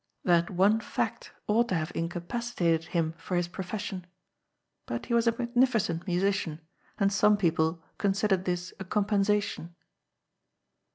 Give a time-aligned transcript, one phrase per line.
[0.23, 4.07] That one f act onght to have incapacitated him for his profession.
[4.87, 6.59] But he vas a magnificent musician,
[6.97, 9.75] and some people considered this a compensation.